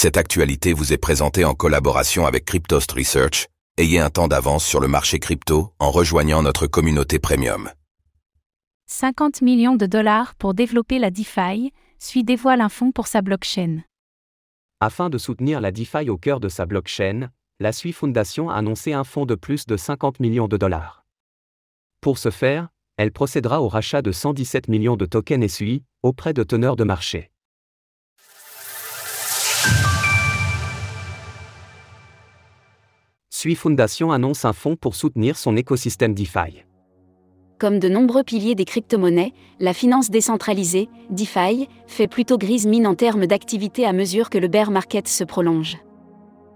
[0.00, 3.48] Cette actualité vous est présentée en collaboration avec Cryptost Research.
[3.78, 7.68] Ayez un temps d'avance sur le marché crypto en rejoignant notre communauté premium.
[8.86, 13.80] 50 millions de dollars pour développer la DeFi, Sui dévoile un fonds pour sa blockchain.
[14.78, 18.92] Afin de soutenir la DeFi au cœur de sa blockchain, la Sui Foundation a annoncé
[18.92, 21.04] un fonds de plus de 50 millions de dollars.
[22.00, 22.68] Pour ce faire,
[22.98, 27.32] elle procédera au rachat de 117 millions de tokens SUI auprès de teneurs de marché.
[33.40, 36.64] Sui Foundation annonce un fonds pour soutenir son écosystème DeFi.
[37.60, 42.96] Comme de nombreux piliers des crypto-monnaies, la finance décentralisée, DeFi, fait plutôt grise mine en
[42.96, 45.78] termes d'activité à mesure que le bear market se prolonge.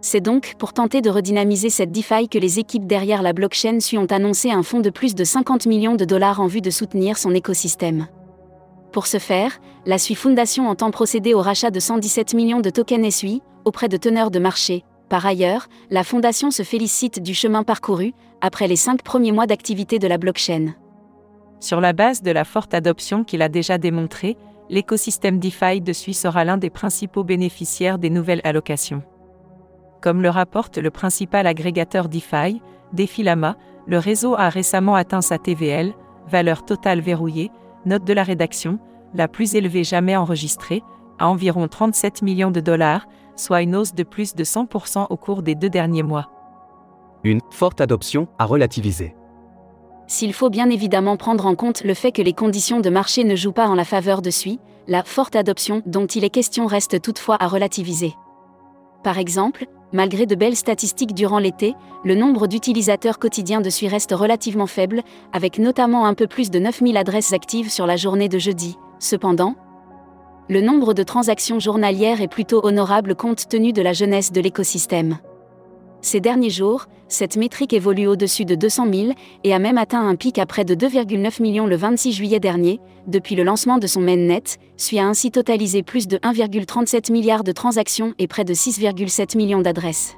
[0.00, 3.98] C'est donc pour tenter de redynamiser cette DeFi que les équipes derrière la blockchain SUI
[3.98, 7.18] ont annoncé un fonds de plus de 50 millions de dollars en vue de soutenir
[7.18, 8.06] son écosystème.
[8.90, 13.14] Pour ce faire, la SUI Foundation entend procéder au rachat de 117 millions de tokens
[13.14, 18.14] SUI auprès de teneurs de marché, par ailleurs, la Fondation se félicite du chemin parcouru,
[18.40, 20.74] après les cinq premiers mois d'activité de la blockchain.
[21.58, 24.36] Sur la base de la forte adoption qu'il a déjà démontrée,
[24.70, 29.02] l'écosystème DeFi de Suisse sera l'un des principaux bénéficiaires des nouvelles allocations.
[30.00, 33.56] Comme le rapporte le principal agrégateur DeFi, Defilama,
[33.88, 35.92] le réseau a récemment atteint sa TVL,
[36.28, 37.50] valeur totale verrouillée,
[37.84, 38.78] note de la rédaction,
[39.14, 40.84] la plus élevée jamais enregistrée,
[41.18, 45.42] à environ 37 millions de dollars, soit une hausse de plus de 100% au cours
[45.42, 46.30] des deux derniers mois.
[47.24, 49.14] Une forte adoption à relativiser.
[50.06, 53.36] S'il faut bien évidemment prendre en compte le fait que les conditions de marché ne
[53.36, 54.58] jouent pas en la faveur de SUI,
[54.88, 58.14] la forte adoption dont il est question reste toutefois à relativiser.
[59.04, 64.12] Par exemple, malgré de belles statistiques durant l'été, le nombre d'utilisateurs quotidiens de SUI reste
[64.12, 68.38] relativement faible, avec notamment un peu plus de 9000 adresses actives sur la journée de
[68.38, 68.76] jeudi.
[68.98, 69.54] Cependant,
[70.50, 75.18] le nombre de transactions journalières est plutôt honorable compte tenu de la jeunesse de l'écosystème.
[76.02, 79.12] Ces derniers jours, cette métrique évolue au-dessus de 200 000
[79.44, 82.80] et a même atteint un pic à près de 2,9 millions le 26 juillet dernier.
[83.06, 84.42] Depuis le lancement de son mainnet,
[84.76, 89.60] SUI a ainsi totalisé plus de 1,37 milliard de transactions et près de 6,7 millions
[89.60, 90.16] d'adresses.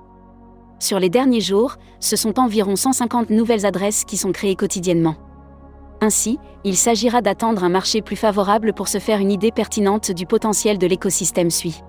[0.79, 5.17] Sur les derniers jours, ce sont environ 150 nouvelles adresses qui sont créées quotidiennement.
[6.03, 10.27] Ainsi, il s'agira d'attendre un marché plus favorable pour se faire une idée pertinente du
[10.27, 11.81] potentiel de l'écosystème SUI.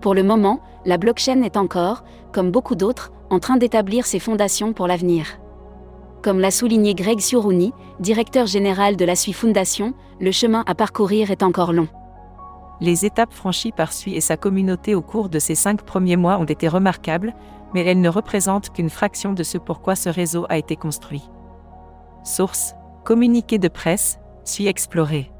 [0.00, 4.72] Pour le moment, la blockchain est encore, comme beaucoup d'autres, en train d'établir ses fondations
[4.72, 5.26] pour l'avenir.
[6.22, 11.32] Comme l'a souligné Greg Siorouni, directeur général de la SUI Foundation, le chemin à parcourir
[11.32, 11.88] est encore long.
[12.80, 16.38] Les étapes franchies par SUI et sa communauté au cours de ces cinq premiers mois
[16.38, 17.34] ont été remarquables,
[17.74, 21.28] mais elles ne représentent qu'une fraction de ce pourquoi ce réseau a été construit.
[22.22, 25.30] Source Communiqué de presse, suis exploré.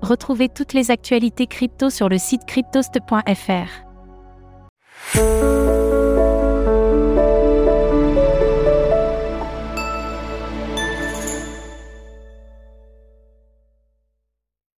[0.00, 3.86] Retrouvez toutes les actualités crypto sur le site cryptost.fr.